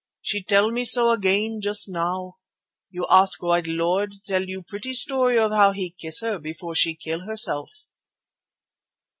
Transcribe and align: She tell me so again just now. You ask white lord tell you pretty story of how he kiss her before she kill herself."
She 0.23 0.41
tell 0.41 0.71
me 0.71 0.83
so 0.83 1.11
again 1.11 1.59
just 1.61 1.87
now. 1.87 2.37
You 2.89 3.05
ask 3.07 3.43
white 3.43 3.67
lord 3.67 4.15
tell 4.25 4.43
you 4.43 4.63
pretty 4.63 4.95
story 4.95 5.37
of 5.37 5.51
how 5.51 5.73
he 5.73 5.91
kiss 5.91 6.21
her 6.21 6.39
before 6.39 6.73
she 6.73 6.95
kill 6.95 7.27
herself." 7.27 7.69